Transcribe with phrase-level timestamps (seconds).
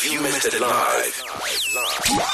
[0.00, 1.24] If you missed it live,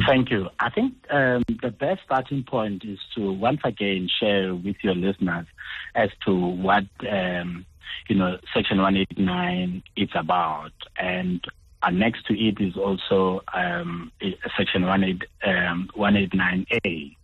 [0.08, 0.50] Thank you.
[0.60, 5.46] I think um, the best starting point is to once again share with your listeners
[5.94, 7.66] as to what um,
[8.08, 11.46] you know Section 189 is about, and
[11.84, 14.12] uh, next to it is also um,
[14.58, 17.16] Section 189A.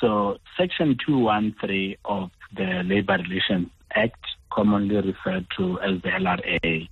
[0.00, 6.88] So Section 213 of the Labour Relations Act, commonly referred to as the LRA,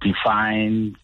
[0.00, 0.96] defines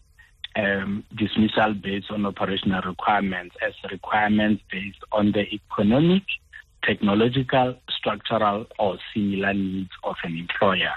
[0.55, 6.23] um, dismissal based on operational requirements as requirements based on the economic,
[6.83, 10.93] technological, structural, or similar needs of an employer.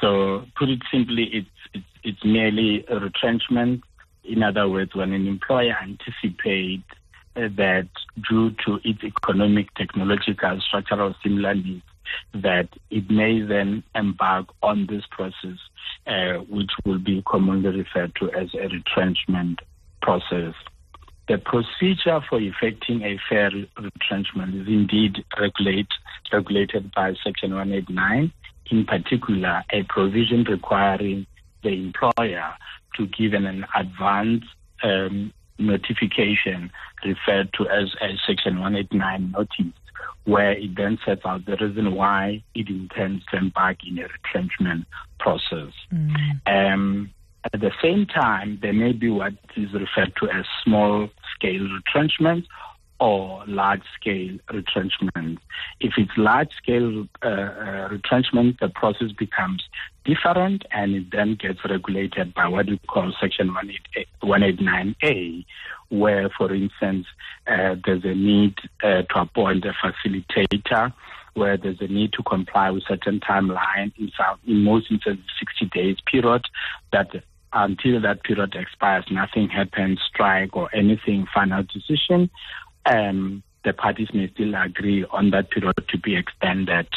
[0.00, 3.82] So, put it simply, it's, it's, it's merely a retrenchment.
[4.24, 6.84] In other words, when an employer anticipates
[7.48, 7.88] that
[8.28, 11.82] due to its economic, technological, structural similar needs,
[12.34, 15.58] that it may then embark on this process,
[16.06, 19.60] uh, which will be commonly referred to as a retrenchment
[20.02, 20.54] process.
[21.28, 25.86] The procedure for effecting a fair retrenchment is indeed regulate,
[26.32, 28.32] regulated by Section 189,
[28.70, 31.26] in particular, a provision requiring
[31.62, 32.54] the employer
[32.96, 34.44] to give an advance
[34.82, 36.70] um, notification
[37.04, 39.74] referred to as a Section 189 notice,
[40.24, 44.86] where it then sets out the reason why it intends to embark in a retrenchment
[45.18, 45.72] process.
[45.92, 46.40] Mm.
[46.46, 47.10] Um,
[47.52, 52.44] at the same time, there may be what is referred to as small scale retrenchment
[53.00, 55.38] or large scale retrenchment.
[55.80, 59.64] If it's large scale uh, uh, retrenchment, the process becomes
[60.04, 63.54] different and it then gets regulated by what we call Section
[64.22, 65.44] 189A,
[65.88, 67.06] where, for instance,
[67.46, 70.92] uh, there's a need uh, to appoint a facilitator
[71.34, 75.66] where there's a need to comply with certain timeline in some, in most instances, 60
[75.66, 76.44] days period
[76.92, 77.08] that
[77.52, 82.30] until that period expires, nothing happens, strike or anything, final decision
[82.86, 86.88] um, the parties may still agree on that period to be extended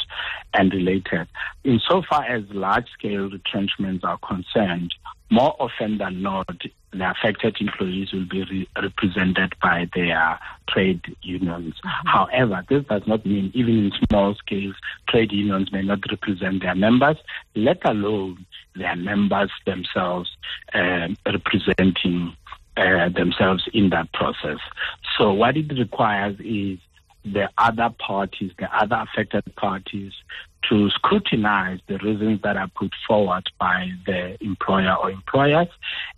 [0.53, 1.27] and related.
[1.63, 4.93] Insofar as large scale retrenchments are concerned,
[5.29, 6.47] more often than not,
[6.91, 10.39] the affected employees will be re- represented by their
[10.69, 11.73] trade unions.
[11.83, 12.07] Mm-hmm.
[12.07, 14.75] However, this does not mean even in small scales,
[15.09, 17.17] trade unions may not represent their members,
[17.55, 18.45] let alone
[18.75, 20.29] their members themselves
[20.73, 22.35] uh, representing
[22.77, 24.59] uh, themselves in that process.
[25.17, 26.79] So what it requires is
[27.25, 30.13] the other parties, the other affected parties,
[30.69, 35.67] to scrutinize the reasons that are put forward by the employer or employers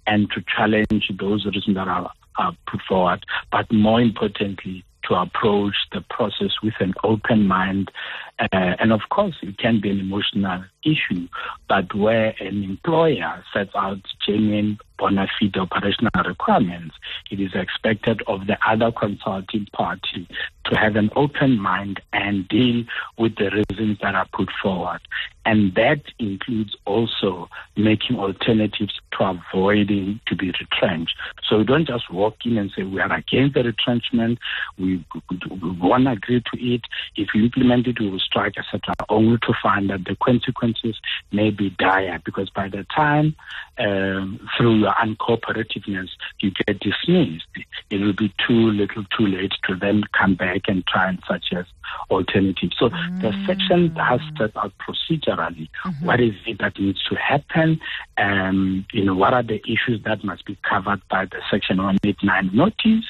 [0.08, 3.26] and to challenge those reasons that are, are put forward.
[3.52, 7.92] But more importantly, to approach the process with an open mind.
[8.40, 11.28] Uh, and of course, it can be an emotional issue,
[11.70, 16.96] but where an employer sets out genuine bona fide operational requirements,
[17.32, 20.28] it is expected of the other consulting party
[20.66, 22.84] to have an open mind and deal
[23.18, 25.00] with the reasons that are put forward.
[25.46, 31.16] And that includes also making alternatives to avoiding to be retrenched.
[31.48, 34.40] So we don't just walk in and say we are against the retrenchment,
[34.78, 36.82] we, we, we won't agree to it.
[37.16, 41.00] If you implement it, we will strike, etc., only to find that the consequences
[41.32, 43.36] may be dire because by the time
[43.78, 46.10] um, through your uncooperativeness
[46.40, 47.46] you get dismissed,
[47.90, 51.70] it will be too little too late to then come back and try and suggest
[52.10, 52.76] alternatives.
[52.78, 53.22] So mm.
[53.22, 56.06] the section has set out procedurally mm-hmm.
[56.06, 57.80] what is it that needs to happen,
[58.18, 62.52] and you know what are the issues that must be covered by the section 189
[62.54, 63.06] notice,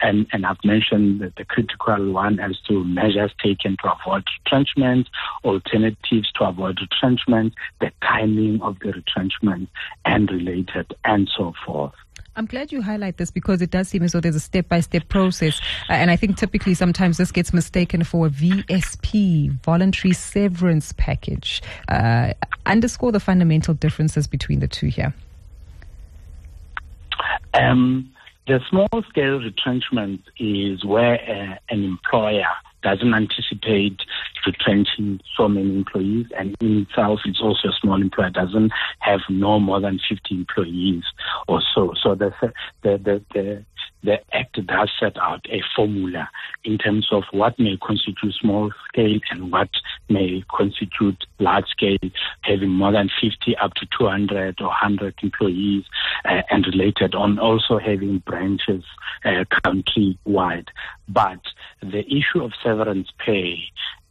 [0.00, 5.08] and and I've mentioned the, the critical one as to measures taken to avoid retrenchment,
[5.44, 9.68] alternatives to avoid retrenchment, the timing of the retrenchment,
[10.04, 11.94] and related, and so forth.
[12.36, 14.80] I'm glad you highlight this because it does seem as though there's a step by
[14.80, 15.60] step process.
[15.88, 21.60] Uh, and I think typically sometimes this gets mistaken for a VSP, voluntary severance package.
[21.88, 22.32] Uh,
[22.66, 25.12] underscore the fundamental differences between the two here.
[27.54, 28.10] Um,
[28.46, 32.48] the small scale retrenchment is where uh, an employer
[32.82, 34.00] doesn't anticipate
[34.46, 38.30] retrenching so many employees, and in itself, it's also a small employer.
[38.30, 41.04] Doesn't have no more than 50 employees
[41.48, 41.94] or so.
[42.02, 42.32] So the
[42.82, 43.64] the the, the
[44.02, 46.28] the Act does set out a formula
[46.64, 49.68] in terms of what may constitute small scale and what
[50.08, 51.98] may constitute large scale,
[52.42, 55.84] having more than 50 up to 200 or 100 employees
[56.24, 58.84] uh, and related on also having branches
[59.24, 60.70] uh, country-wide.
[61.08, 61.40] But
[61.82, 63.64] the issue of severance pay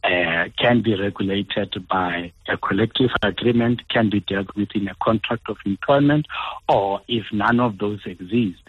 [0.04, 5.48] uh, can be regulated by a collective agreement, can be dealt with in a contract
[5.48, 6.26] of employment,
[6.68, 8.62] or if none of those exist,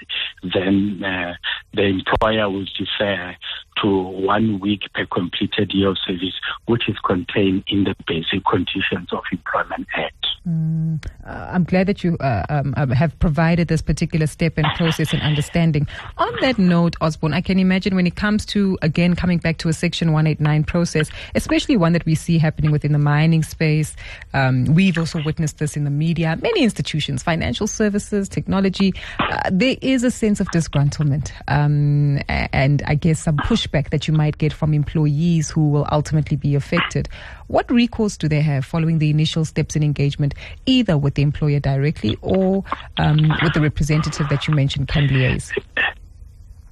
[0.54, 1.34] then uh,
[1.74, 3.36] the employer will defer
[3.82, 6.36] to one week per completed year of service,
[6.66, 10.26] which is contained in the Basic Conditions of Employment Act.
[10.48, 14.66] Mm, uh, I'm glad that you uh, um, um, have provided this particular step and
[14.76, 15.88] process and understanding.
[16.18, 19.70] On that note, Osborne, I can imagine when it comes to, again, coming back to
[19.70, 23.96] a Section 189 process, especially one that we see happening within the mining space,
[24.34, 29.78] um, we've also witnessed this in the media, many institutions, financial services, technology, uh, there
[29.84, 34.54] is a sense of disgruntlement um, and I guess some pushback that you might get
[34.54, 37.10] from employees who will ultimately be affected.
[37.52, 41.60] What recourse do they have following the initial steps in engagement, either with the employer
[41.60, 42.64] directly or
[42.98, 45.52] um, with the representative that you mentioned can liaise?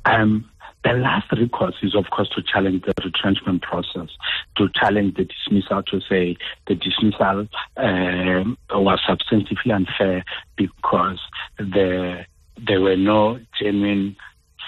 [0.06, 0.50] Um,
[0.86, 4.08] the last recourse is, of course, to challenge the retrenchment process,
[4.56, 6.38] to challenge the dismissal, to say
[6.68, 10.24] the dismissal uh, was substantively unfair
[10.56, 11.20] because
[11.58, 12.26] the,
[12.66, 14.16] there were no genuine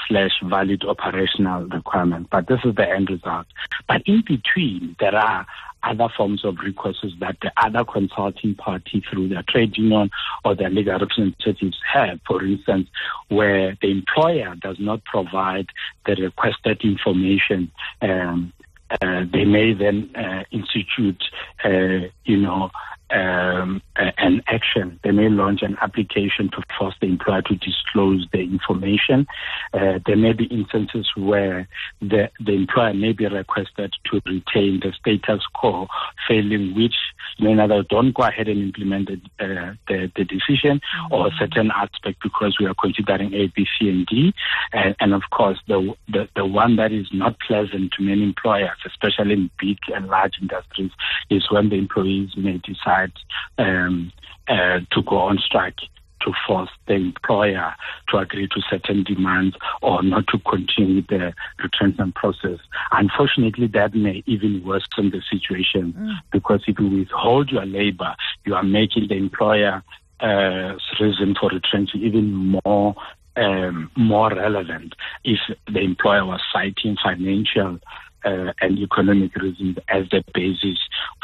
[0.09, 2.27] slash valid operational requirements.
[2.29, 3.47] But this is the end result.
[3.87, 5.47] But in between, there are
[5.83, 10.09] other forms of recourses that the other consulting party through their trade union
[10.45, 12.19] or their legal representatives have.
[12.27, 12.87] For instance,
[13.29, 15.67] where the employer does not provide
[16.05, 18.53] the requested information, um,
[19.01, 21.23] uh, they may then uh, institute,
[21.63, 22.69] uh, you know,
[23.11, 24.99] um, an action.
[25.03, 29.27] They may launch an application to force the employer to disclose the information.
[29.73, 31.67] Uh, there may be instances where
[31.99, 35.87] the, the employer may be requested to retain the status quo,
[36.27, 36.95] failing which
[37.39, 41.13] may either don't go ahead and implement the, uh, the, the, decision mm-hmm.
[41.13, 44.33] or a certain aspect because we are considering A, B, C, and D.
[44.71, 48.77] And, and of course, the, the, the one that is not pleasant to many employers,
[48.85, 50.91] especially in big and large industries,
[51.29, 53.13] is when the employees may decide decide
[53.57, 54.11] um,
[54.47, 55.77] uh, to go on strike
[56.21, 57.73] to force the employer
[58.07, 62.59] to agree to certain demands or not to continue the retrenchment process.
[62.91, 66.13] Unfortunately, that may even worsen the situation mm.
[66.31, 68.15] because if you withhold your labor,
[68.45, 69.83] you are making the employer
[70.19, 72.95] uh, reason for retrenching even more
[73.37, 74.93] um, more relevant
[75.23, 77.79] if the employer was citing financial
[78.25, 80.77] uh, and economic reasons as the basis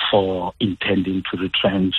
[0.10, 1.96] for intending to retrench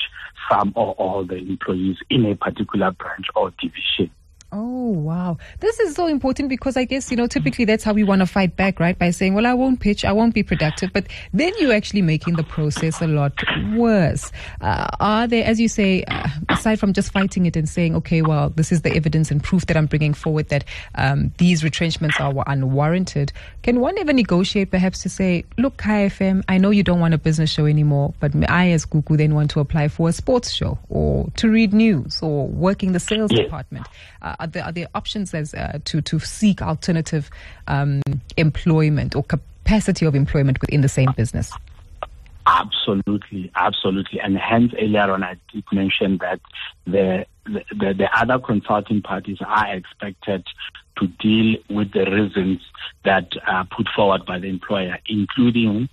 [0.51, 4.11] some or all the employees in a particular branch or division.
[4.51, 5.37] Oh, wow.
[5.61, 8.27] This is so important because I guess, you know, typically that's how we want to
[8.27, 8.99] fight back, right?
[8.99, 10.91] By saying, well, I won't pitch, I won't be productive.
[10.93, 13.35] But then you're actually making the process a lot
[13.75, 14.33] worse.
[14.63, 18.23] Uh, are there, as you say, uh, aside from just fighting it and saying, okay,
[18.23, 22.19] well, this is the evidence and proof that I'm bringing forward that um, these retrenchments
[22.19, 27.01] are unwarranted, can one ever negotiate perhaps to say, look, KFM, I know you don't
[27.01, 30.13] want a business show anymore, but I, as Gugu, then want to apply for a
[30.13, 33.43] sports show or to read news or work in the sales yeah.
[33.43, 33.87] department?
[34.23, 37.31] Uh, are there, are there options as uh, to to seek alternative
[37.67, 38.03] um,
[38.37, 41.53] employment or capacity of employment within the same business?
[42.47, 46.41] Absolutely, absolutely, and hence earlier on I did mention that
[46.87, 50.47] the the, the other consulting parties are expected
[50.99, 52.61] to deal with the reasons
[53.05, 55.89] that are put forward by the employer, including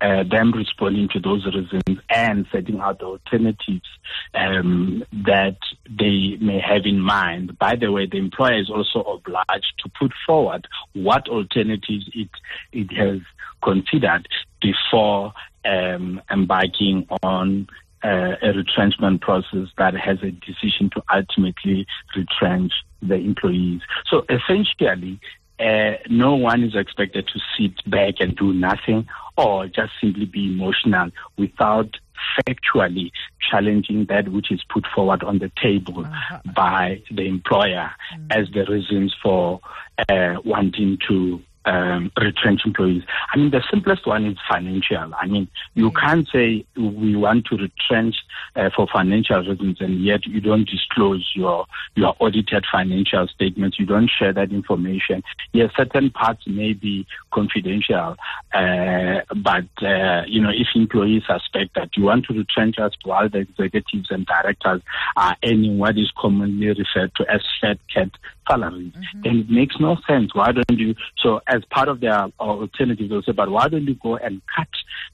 [0.00, 3.88] uh, them responding to those reasons and setting out the alternatives
[4.34, 7.58] um, that they may have in mind.
[7.58, 12.30] By the way, the employer is also obliged to put forward what alternatives it
[12.72, 13.20] it has
[13.62, 14.26] considered
[14.60, 15.32] before
[15.64, 17.68] um, embarking on
[18.02, 23.82] uh, a retrenchment process that has a decision to ultimately retrench the employees.
[24.08, 25.20] So essentially,
[25.60, 30.52] uh, no one is expected to sit back and do nothing or just simply be
[30.52, 31.96] emotional without
[32.38, 33.10] factually
[33.50, 36.40] challenging that which is put forward on the table uh-huh.
[36.54, 38.26] by the employer mm.
[38.30, 39.60] as the reasons for
[40.08, 43.02] uh, wanting to um, retrench employees.
[43.32, 45.12] I mean, the simplest one is financial.
[45.14, 46.00] I mean, you mm.
[46.00, 48.16] can't say we want to retrench
[48.56, 53.78] uh, for financial reasons and yet you don't disclose your your audited financial statements.
[53.78, 55.22] You don't share that information.
[55.52, 58.16] Yes, certain parts may be confidential,
[58.52, 63.28] uh, but uh, you know, if employees suspect that you want to retrench us while
[63.28, 64.82] the executives and directors
[65.16, 68.10] are earning what is commonly referred to as fat cat
[68.48, 69.22] salary, mm-hmm.
[69.22, 70.34] then it makes no sense.
[70.34, 70.94] Why don't you?
[71.18, 74.68] So, as part of their alternative, they'll say, but why don't you go and cut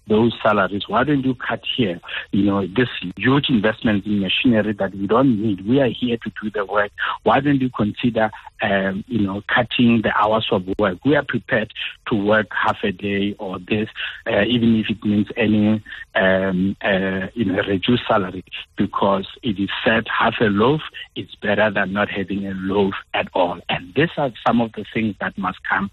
[0.09, 0.85] those salaries?
[0.89, 2.01] Why don't you cut here?
[2.33, 5.67] You know, this huge investment in machinery that we don't need.
[5.67, 6.93] We are here to do the work.
[7.25, 8.31] Why don't you consider,
[8.63, 10.99] um, you know, cutting the hours of work?
[11.05, 11.73] We are prepared
[12.09, 13.89] to work half a day or this,
[14.27, 15.83] uh, even if it means any,
[16.15, 18.45] um, uh, you know, reduced salary,
[18.77, 20.81] because it is said half a loaf
[21.15, 23.61] is better than not having a loaf at all.
[23.69, 25.91] And these are some of the things that must come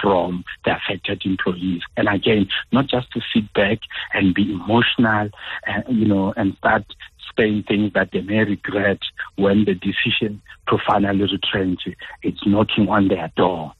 [0.00, 1.82] from the affected employees.
[1.96, 3.78] And again, not just to sit back
[4.12, 5.30] and be emotional,
[5.66, 6.84] and, uh, you know, and start
[7.38, 8.98] saying things that they may regret
[9.36, 11.80] when the decision to finally retrench
[12.22, 13.72] is knocking on their door.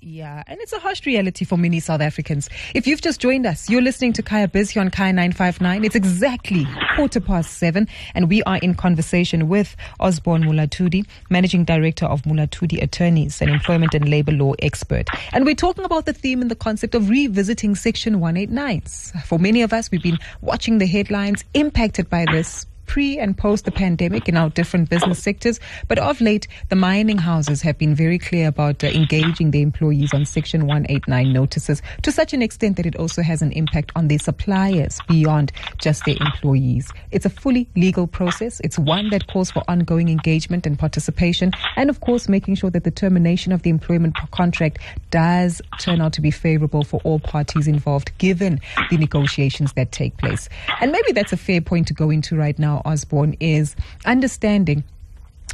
[0.00, 2.48] Yeah, and it's a harsh reality for many South Africans.
[2.74, 5.84] If you've just joined us, you're listening to Kaya Biz here on Kaya 959.
[5.84, 12.06] It's exactly quarter past seven, and we are in conversation with Osborne Molatudi, Managing Director
[12.06, 15.08] of Molatudi Attorneys, an employment and labor law expert.
[15.32, 19.24] And we're talking about the theme and the concept of revisiting Section 189s.
[19.24, 23.66] For many of us, we've been watching the headlines impacted by this pre and post
[23.66, 25.60] the pandemic in our different business sectors.
[25.86, 30.12] But of late, the mining houses have been very clear about uh, engaging their employees
[30.12, 34.08] on Section 189 notices to such an extent that it also has an impact on
[34.08, 36.90] their suppliers beyond just their employees.
[37.12, 38.60] It's a fully legal process.
[38.64, 42.82] It's one that calls for ongoing engagement and participation, and of course, making sure that
[42.82, 44.80] the termination of the employment contract
[45.12, 50.16] does turn out to be favorable for all parties involved, given the negotiations that take
[50.16, 50.48] place.
[50.80, 54.84] And maybe that's a fair point to go into right now Osborne, is understanding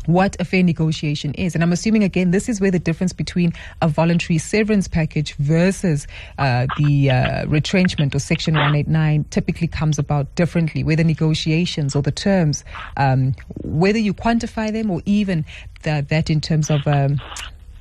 [0.07, 1.55] what a fair negotiation is.
[1.55, 3.53] And I'm assuming, again, this is where the difference between
[3.83, 6.07] a voluntary severance package versus
[6.39, 12.03] uh, the uh, retrenchment or Section 189 typically comes about differently, where the negotiations or
[12.03, 12.65] the terms,
[12.97, 15.45] um, whether you quantify them or even
[15.83, 17.21] the, that in terms of um,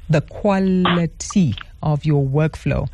[0.09, 2.89] the quality of your workflow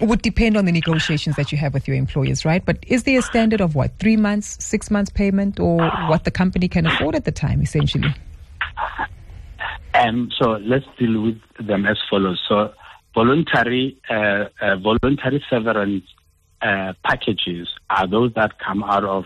[0.00, 2.64] would depend on the negotiations that you have with your employers, right?
[2.64, 6.30] But is there a standard of what, three months, six months payment, or what the
[6.30, 8.14] company can afford at the time, essentially?
[9.94, 12.40] Um, so let's deal with them as follows.
[12.48, 12.72] So
[13.14, 16.04] voluntary, uh, uh, voluntary severance
[16.62, 19.24] uh, packages are those that come out of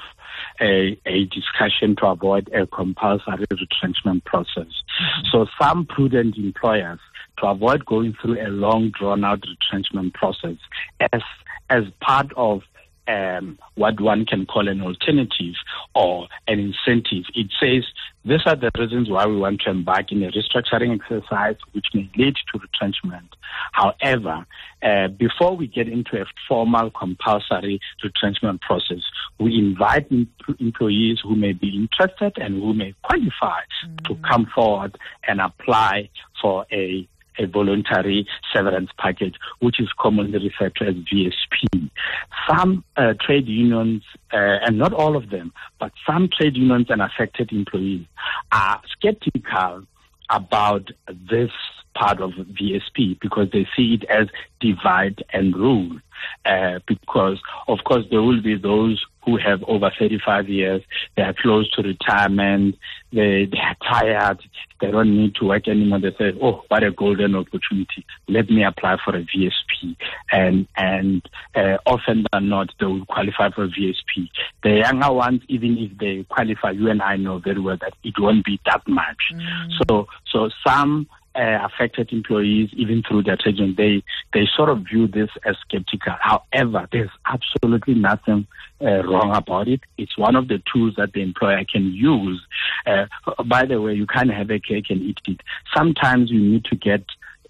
[0.60, 4.66] a, a, discussion to avoid a compulsory retrenchment process.
[4.66, 5.26] Mm-hmm.
[5.32, 7.00] So some prudent employers
[7.38, 10.56] to avoid going through a long drawn out retrenchment process
[11.12, 11.22] as
[11.70, 12.62] as part of
[13.06, 15.54] um, what one can call an alternative
[15.94, 17.24] or an incentive.
[17.34, 17.84] It says
[18.24, 22.10] these are the reasons why we want to embark in a restructuring exercise which may
[22.16, 23.36] lead to retrenchment.
[23.72, 24.46] However,
[24.82, 29.02] uh, before we get into a formal compulsory retrenchment process,
[29.38, 34.04] we invite em- employees who may be interested and who may qualify mm.
[34.06, 34.96] to come forward
[35.28, 36.08] and apply
[36.40, 37.06] for a
[37.38, 41.90] a voluntary severance package, which is commonly referred to as VSP.
[42.48, 47.02] Some uh, trade unions, uh, and not all of them, but some trade unions and
[47.02, 48.06] affected employees
[48.52, 49.84] are skeptical
[50.30, 50.90] about
[51.30, 51.50] this
[51.94, 54.28] part of VSP because they see it as
[54.60, 55.98] divide and rule.
[56.44, 60.82] Uh, because, of course, there will be those who have over 35 years.
[61.16, 62.76] They are close to retirement.
[63.12, 64.42] They, they are tired.
[64.80, 66.00] They don't need to work anymore.
[66.00, 68.04] They say, oh, what a golden opportunity.
[68.28, 69.96] Let me apply for a VSP.
[70.30, 71.22] And, and
[71.54, 74.28] uh, often than not, they will qualify for a VSP.
[74.62, 78.14] The younger ones, even if they qualify, you and I know very well that it
[78.18, 79.32] won't be that much.
[79.32, 79.68] Mm.
[79.88, 85.06] So, so some uh, affected employees, even through their trade they they sort of view
[85.06, 86.14] this as skeptical.
[86.20, 88.46] However, there's absolutely nothing
[88.80, 89.80] uh, wrong about it.
[89.98, 92.40] It's one of the tools that the employer can use.
[92.86, 93.06] Uh,
[93.44, 95.40] by the way, you can't have a cake and eat it.
[95.76, 97.04] Sometimes you need to get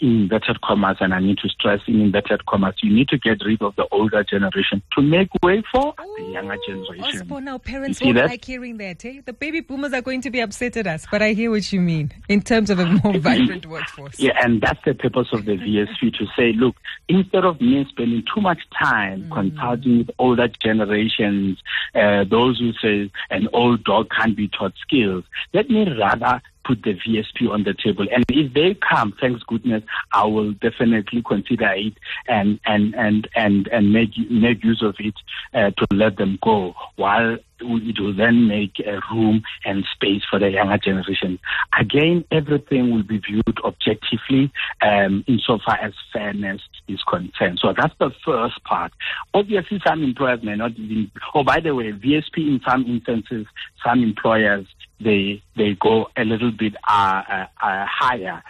[0.04, 3.62] inverted commas, and I need to stress in inverted commas, you need to get rid
[3.62, 7.20] of the older generation to make way for Ooh, the younger generation.
[7.22, 8.26] Osborne, now parents won't that?
[8.26, 9.04] like hearing that.
[9.04, 9.20] Eh?
[9.24, 11.80] The baby boomers are going to be upset at us, but I hear what you
[11.80, 14.18] mean in terms of a more vibrant workforce.
[14.18, 16.76] Yeah, and that's the purpose of the VSP to say, look,
[17.08, 19.32] instead of me spending too much time mm.
[19.32, 21.58] consulting with older generations,
[21.94, 26.82] uh, those who say an old dog can't be taught skills, let me rather put
[26.82, 28.06] the VSP on the table.
[28.12, 31.94] And if they come, thanks goodness, I will definitely consider it
[32.28, 35.14] and and and and and make make use of it
[35.52, 40.38] uh, to let them go while it will then make a room and space for
[40.38, 41.38] the younger generation.
[41.78, 44.52] Again, everything will be viewed objectively
[44.82, 47.58] um, insofar as fairness is concerned.
[47.60, 48.92] So that's the first part.
[49.32, 51.10] Obviously, some employers may not even.
[51.34, 53.46] Oh, by the way, VSP in some instances,
[53.84, 54.66] some employers
[55.00, 58.42] they they go a little bit uh, uh, uh, higher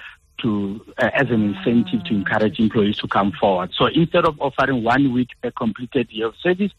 [0.43, 3.71] to uh, as an incentive to encourage employees to come forward.
[3.77, 6.73] So instead of offering one week a completed year of service,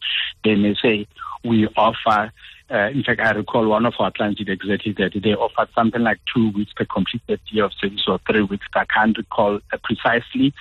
[0.44, 1.06] they may say
[1.44, 2.32] we offer.
[2.68, 5.12] Uh, in fact, I recall one of our clients did exactly that.
[5.22, 8.66] They offered something like two weeks per completed year of service or three weeks.
[8.74, 10.52] I can't recall uh, precisely.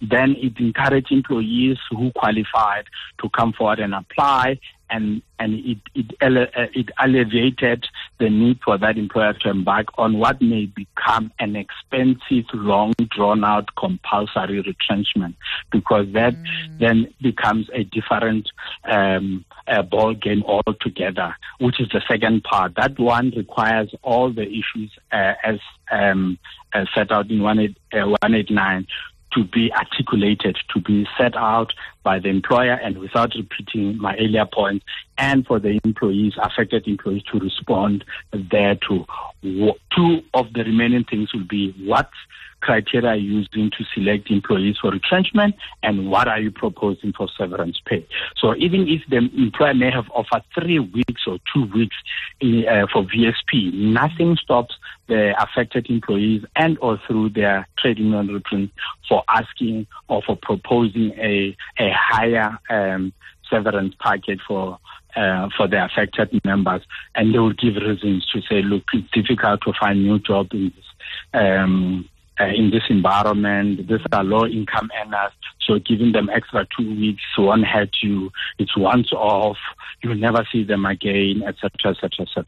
[0.00, 2.86] Then it encouraged employees who qualified
[3.20, 4.58] to come forward and apply
[4.92, 7.86] and and it it, uh, it alleviated
[8.20, 13.42] the need for that employer to embark on what may become an expensive, long drawn
[13.42, 15.34] out compulsory retrenchment
[15.72, 16.78] because that mm.
[16.78, 18.48] then becomes a different
[18.84, 22.74] um, uh, ball game altogether, which is the second part.
[22.76, 25.58] That one requires all the issues uh, as
[25.90, 26.38] um,
[26.72, 28.86] uh, set out in 189
[29.34, 31.72] to be articulated, to be set out
[32.02, 34.82] by the employer and without repeating my earlier point,
[35.18, 39.04] and for the employees, affected employees to respond there to.
[39.42, 42.08] Two of the remaining things will be what
[42.62, 47.28] criteria are you using to select employees for retrenchment and what are you proposing for
[47.36, 48.06] severance pay.
[48.36, 51.96] So even if the employer may have offered three weeks or two weeks
[52.40, 54.74] in, uh, for VSP, nothing stops
[55.08, 58.70] the affected employees and or through their trade union
[59.08, 63.12] for asking or for proposing a, a higher um,
[63.52, 64.78] severance package for
[65.14, 66.82] uh, for the affected members,
[67.14, 70.72] and they will give reasons to say, look, it's difficult to find new jobs in
[70.74, 70.84] this
[71.34, 72.08] um,
[72.40, 73.86] uh, in this environment.
[73.88, 75.32] These are low income earners,
[75.66, 78.30] so giving them extra two weeks won't hurt you.
[78.58, 79.58] It's once off.
[80.02, 82.44] You'll never see them again, etc., etc., etc.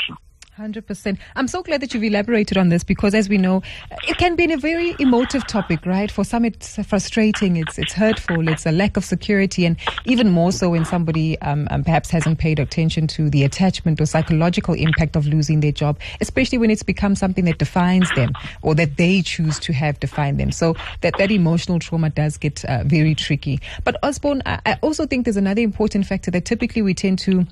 [0.58, 1.18] 100%.
[1.34, 3.62] I'm so glad that you've elaborated on this because, as we know,
[4.06, 6.10] it can be a very emotive topic, right?
[6.10, 10.52] For some, it's frustrating, it's, it's hurtful, it's a lack of security, and even more
[10.52, 15.16] so when somebody um, um, perhaps hasn't paid attention to the attachment or psychological impact
[15.16, 19.22] of losing their job, especially when it's become something that defines them or that they
[19.22, 20.52] choose to have define them.
[20.52, 23.60] So that, that emotional trauma does get uh, very tricky.
[23.82, 27.44] But Osborne, I, I also think there's another important factor that typically we tend to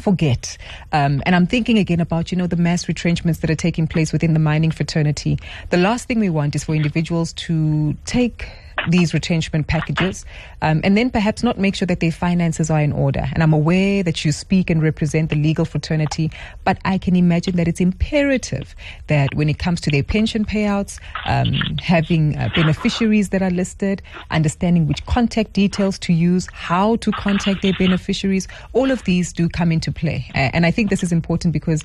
[0.00, 0.58] forget.
[0.92, 4.12] Um, and I'm thinking again about, you know, the mass retrenchments that are taking place
[4.12, 5.38] within the mining fraternity.
[5.70, 8.48] The last thing we want is for individuals to take
[8.88, 10.24] these retrenchment packages,
[10.62, 13.26] um, and then perhaps not make sure that their finances are in order.
[13.32, 16.30] And I'm aware that you speak and represent the legal fraternity,
[16.64, 18.74] but I can imagine that it's imperative
[19.08, 24.02] that when it comes to their pension payouts, um, having uh, beneficiaries that are listed,
[24.30, 29.48] understanding which contact details to use, how to contact their beneficiaries, all of these do
[29.48, 30.30] come into play.
[30.34, 31.84] And I think this is important because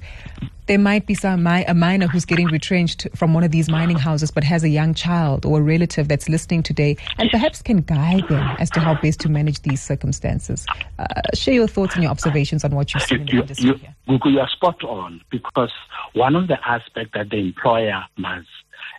[0.67, 4.31] there might be some a miner who's getting retrenched from one of these mining houses
[4.31, 8.27] but has a young child or a relative that's listening today and perhaps can guide
[8.27, 10.65] them as to how best to manage these circumstances.
[10.99, 13.75] Uh, share your thoughts and your observations on what you've seen in the industry you,
[13.75, 13.95] here.
[14.25, 15.71] You are spot on because
[16.13, 18.47] one of the aspects that the employer must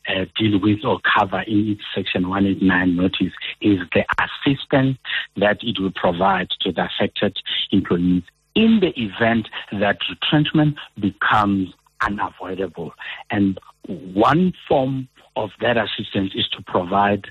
[0.08, 4.98] uh, deal with or cover in its Section 189 notice is the assistance
[5.36, 7.36] that it will provide to the affected
[7.70, 8.22] employees
[8.54, 12.92] in the event that retrenchment becomes unavoidable.
[13.30, 17.26] And one form of that assistance is to provide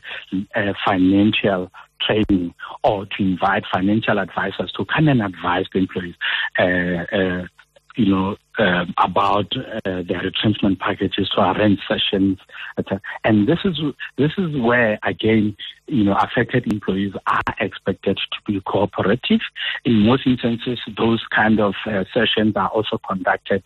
[0.56, 2.54] uh, financial training
[2.84, 6.16] or to invite financial advisors to come and advise the employees,
[6.58, 6.64] uh,
[7.16, 7.46] uh,
[7.96, 12.38] you know, um, about uh, their retrenchment packages to arrange sessions,
[12.78, 13.02] etc.
[13.24, 13.80] And this is
[14.18, 15.56] this is where again,
[15.88, 19.40] you know, affected employees are expected to be cooperative.
[19.86, 23.64] In most instances, those kind of uh, sessions are also conducted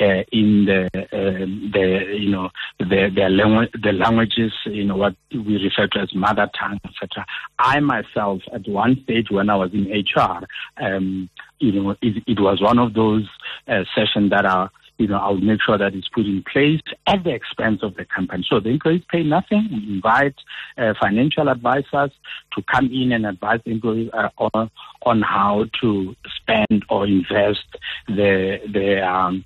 [0.00, 5.86] uh, in the um, the you know the the languages, you know, what we refer
[5.88, 7.24] to as mother tongue, etc.
[7.58, 12.40] I myself, at one stage when I was in HR, um, you know, it, it
[12.40, 13.28] was one of those
[13.68, 17.22] uh, sessions that are you know, I'll make sure that it's put in place at
[17.24, 18.46] the expense of the company.
[18.48, 19.68] So the employees pay nothing.
[19.70, 20.36] We invite
[20.78, 22.12] uh, financial advisors
[22.54, 24.70] to come in and advise employees uh, on,
[25.02, 27.66] on how to spend or invest
[28.08, 29.44] the, the, um,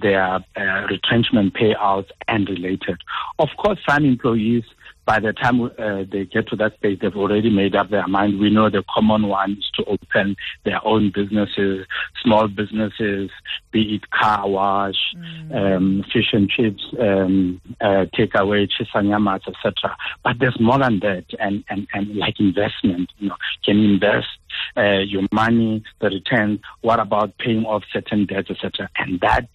[0.00, 2.98] their uh, retrenchment payouts and related.
[3.38, 4.64] Of course, some employees
[5.04, 8.38] by the time uh, they get to that stage, they've already made up their mind.
[8.38, 11.86] We know the common one is to open their own businesses,
[12.22, 13.30] small businesses,
[13.72, 15.76] be it car wash, mm.
[15.76, 19.96] um, fish and chips, um, uh, takeaway, shisanyamas, etc.
[20.22, 24.28] But there's more than that, and, and, and like investment, you know, can invest
[24.76, 26.60] uh, your money, the returns.
[26.82, 28.88] What about paying off certain debts, etc.
[28.96, 29.48] And that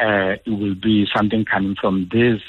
[0.00, 2.40] uh, it will be something coming from these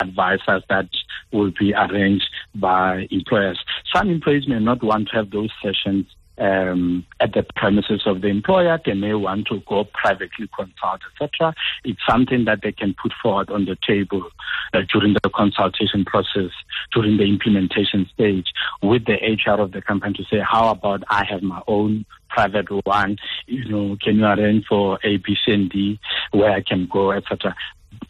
[0.00, 0.88] advisors that
[1.32, 3.58] will be arranged by employers.
[3.94, 6.06] Some employees may not want to have those sessions
[6.38, 8.78] um, at the premises of the employer.
[8.84, 11.54] They may want to go privately consult, etc.
[11.84, 14.28] It's something that they can put forward on the table
[14.72, 16.50] uh, during the consultation process,
[16.92, 18.46] during the implementation stage
[18.82, 22.68] with the HR of the company to say, how about I have my own private
[22.84, 23.16] one?
[23.46, 25.98] You know, can you arrange for A, B, C, and D
[26.32, 27.54] where I can go, etc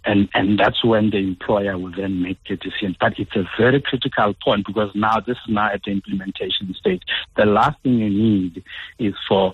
[0.04, 2.96] and and that's when the employer will then make the decision.
[3.00, 7.02] But it's a very critical point because now this is now at the implementation stage.
[7.36, 8.64] The last thing you need
[8.98, 9.52] is for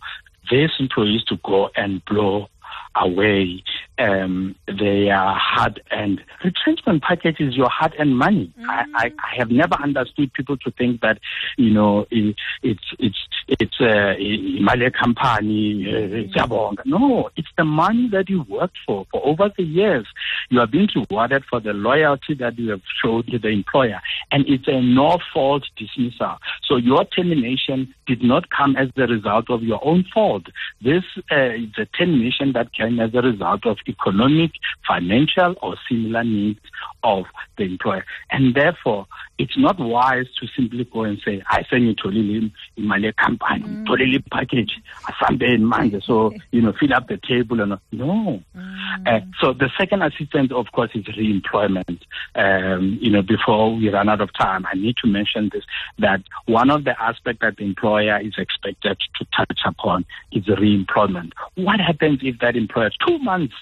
[0.51, 2.49] these employees to go and blow
[2.97, 3.63] away
[3.99, 8.53] um, their hard and retrenchment package is your hard earned money.
[8.59, 8.71] Mm-hmm.
[8.71, 11.19] I, I, I, have never understood people to think that
[11.57, 14.17] you know it, it's it's it's a
[14.61, 15.87] Mali company.
[15.89, 20.07] Uh, no, it's the money that you worked for for over the years.
[20.51, 24.45] You are being rewarded for the loyalty that you have showed to the employer, and
[24.49, 26.37] it's a no fault dismissal.
[26.63, 30.45] So your termination did not come as the result of your own fault.
[30.83, 34.53] This uh, is a termination that came as a result of economic,
[34.87, 36.61] financial, or similar needs
[37.03, 37.25] of
[37.57, 38.05] the employer.
[38.31, 39.07] And therefore,
[39.39, 43.65] it's not wise to simply go and say, I send you to in my company,
[43.65, 43.87] mm.
[43.87, 44.81] to package,
[45.21, 47.61] Sunday in mind, so, you know, fill up the table.
[47.61, 48.43] and No.
[48.57, 49.07] Mm.
[49.07, 52.05] Uh, so the second assistance, of course, is re-employment.
[52.35, 55.65] Um, you know, before we run out of time, I need to mention this,
[55.99, 61.33] that one of the aspects that the employer is expected to touch upon is re-employment.
[61.57, 63.55] What happens if that employer, two months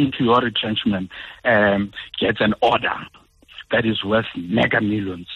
[0.00, 1.10] into your retrenchment,
[1.44, 2.96] um, gets an order
[3.70, 5.28] that is worth mega millions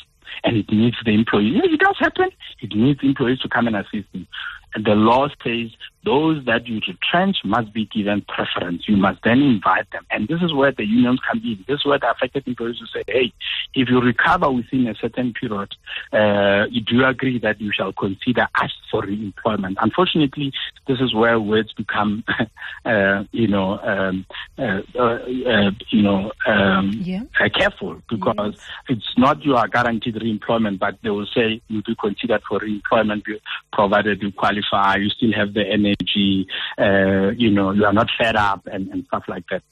[0.42, 1.60] and it needs the employee.
[1.62, 2.30] It does happen.
[2.60, 4.26] It needs employees to come and assist them.
[4.74, 5.70] The law says
[6.04, 8.88] those that you retrench must be given preference.
[8.88, 10.04] You must then invite them.
[10.10, 11.64] And this is where the unions come in.
[11.66, 13.32] This is where the affected employees will say, hey,
[13.74, 15.74] if you recover within a certain period,
[16.12, 19.78] uh, you do agree that you shall consider us for re-employment.
[19.80, 20.52] Unfortunately,
[20.86, 22.24] this is where words become,
[22.84, 24.26] uh, you know, um,
[24.58, 27.22] uh, uh, uh you know, um, yeah.
[27.40, 28.68] Uh, careful because yes.
[28.88, 33.24] it's not you are guaranteed re-employment, but they will say you'll be considered for re-employment
[33.72, 36.46] provided you qualify, you still have the energy
[36.78, 39.62] uh, you know, you are not fed up and, and stuff like that.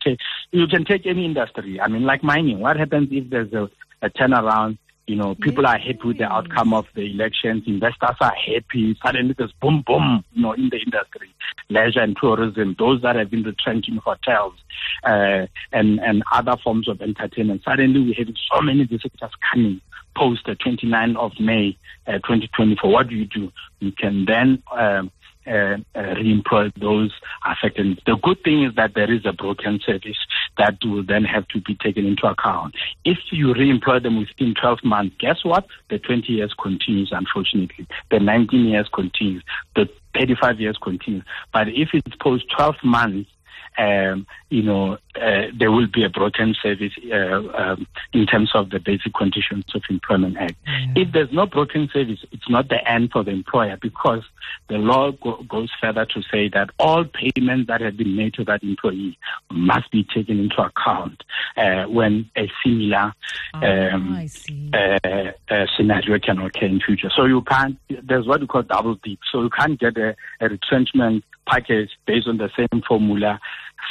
[0.50, 1.80] You can take any industry.
[1.80, 2.60] I mean, like mining.
[2.60, 3.70] What happens if there's a,
[4.02, 4.78] a turnaround?
[5.08, 7.64] You know, people are happy with the outcome of the elections.
[7.66, 8.96] Investors are happy.
[9.04, 11.34] Suddenly there's boom, boom, you know, in the industry.
[11.68, 14.54] Leisure and tourism, those that have been retrenching hotels,
[15.02, 17.62] uh, and, and other forms of entertainment.
[17.64, 19.80] Suddenly we have so many visitors coming
[20.16, 22.90] post the 29th of May, uh, 2024.
[22.90, 23.52] What do you do?
[23.80, 25.10] You can then, um,
[25.46, 27.10] uh, uh, re-employ those
[27.44, 28.00] affected.
[28.06, 30.18] The good thing is that there is a broken service
[30.56, 32.76] that will then have to be taken into account.
[33.04, 35.66] If you re-employ them within 12 months, guess what?
[35.90, 37.88] The 20 years continues, unfortunately.
[38.10, 39.42] The 19 years continues.
[39.74, 41.24] The 35 years continues.
[41.52, 43.28] But if it's post 12 months,
[43.78, 48.70] um, you know, uh, there will be a broken service uh, um, in terms of
[48.70, 50.56] the Basic Conditions of Employment Act.
[50.96, 54.22] If there's no broken service, it's not the end for the employer because
[54.68, 58.44] the law go- goes further to say that all payments that have been made to
[58.44, 59.18] that employee
[59.50, 61.22] must be taken into account
[61.56, 63.12] uh, when a similar
[63.54, 64.28] oh, um,
[64.74, 65.08] uh,
[65.50, 67.10] uh, scenario can occur in future.
[67.14, 69.18] So you can't, there's what we call double dip.
[69.30, 73.40] So you can't get a, a retrenchment package based on the same formula,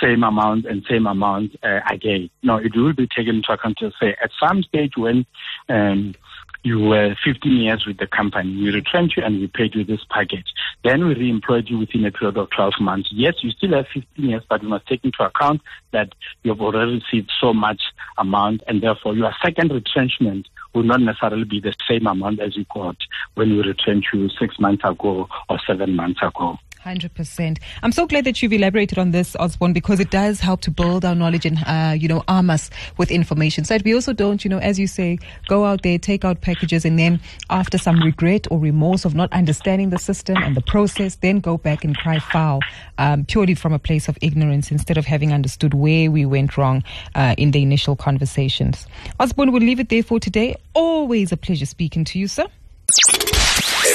[0.02, 2.30] same amount and same amount uh, again.
[2.44, 5.26] No, it will be taken into account to say at some stage when
[5.70, 6.16] um,
[6.64, 10.02] you were 15 years with the company, we retrench you and we paid you this
[10.10, 10.54] package.
[10.84, 13.10] Then we re-employed you within a period of 12 months.
[13.12, 15.62] Yes, you still have 15 years, but you must take into account
[15.92, 17.82] that you've already received so much
[18.18, 22.66] amount and therefore your second retrenchment will not necessarily be the same amount as you
[22.74, 22.96] got
[23.34, 26.58] when we retrenched you six months ago or seven months ago.
[26.86, 27.60] 100%.
[27.84, 31.06] I'm so glad that you've elaborated on this, Osborne, because it does help to build
[31.06, 33.65] our knowledge and, uh, you know, arm us with information.
[33.65, 36.41] So that we also don't, you know, as you say, go out there, take out
[36.41, 40.62] packages, and then after some regret or remorse of not understanding the system and the
[40.62, 42.60] process, then go back and cry foul
[42.98, 46.84] um, purely from a place of ignorance instead of having understood where we went wrong
[47.15, 48.88] uh, in the initial conversations.
[49.20, 50.56] Osborne, we'll leave it there for today.
[50.74, 52.48] Always a pleasure speaking to you, sir.